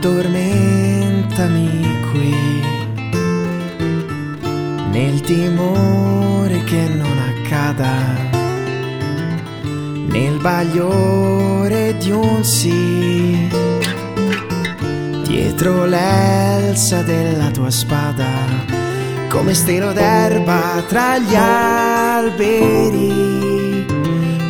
[0.00, 1.70] Addormentami
[2.12, 2.32] qui
[4.92, 7.96] nel timore che non accada,
[10.06, 13.48] nel bagliore di un sì,
[15.24, 18.30] dietro l'elsa della tua spada,
[19.28, 22.76] come stelo d'erba tra gli alberi.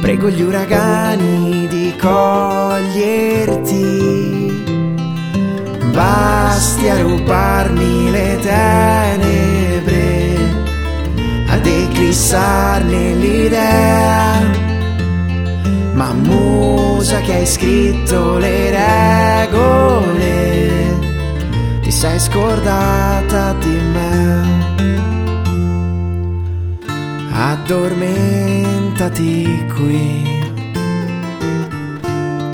[0.02, 3.77] Prego gli uragani di coglierti
[7.02, 10.37] rubarmi le tenebre,
[11.47, 14.66] ad eclissarne l'idea.
[15.95, 18.70] Ma musa che hai scritto le
[19.51, 20.97] regole,
[21.80, 24.67] ti sei scordata di me.
[27.33, 30.39] Addormentati qui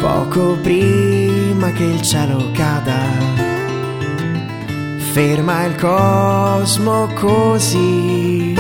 [0.05, 3.24] poco prima che il cielo cada.
[5.15, 8.53] Ferma il cosmo così,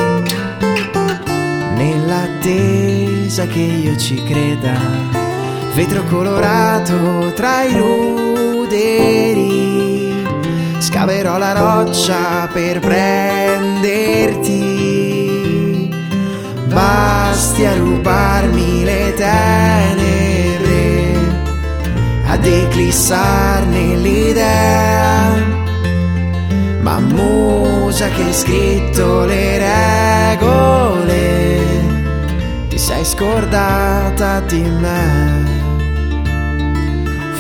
[1.75, 4.79] nell'attesa che io ci creda.
[5.75, 9.35] Vetro colorato tra i ruderi,
[10.79, 13.83] scaverò la roccia per prenderti.
[16.69, 20.05] Basti a rubarmi le tenebre
[22.27, 25.64] ad eclissarne l'idea.
[28.05, 29.59] Ma musa che hai scritto le
[30.37, 31.61] regole,
[32.69, 35.43] ti sei scordata di me.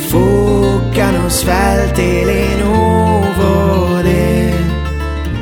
[0.08, 4.52] Fuccano svelte le nuvole,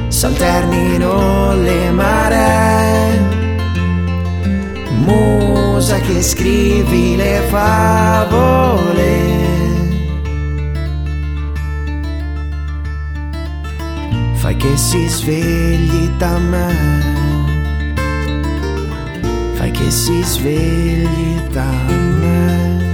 [0.08, 3.20] s'alternino le maree.
[5.04, 9.51] Musa che scrivi le favole
[14.62, 16.68] che si svegli da me,
[19.54, 21.68] fai che si svegli da
[22.20, 22.91] me.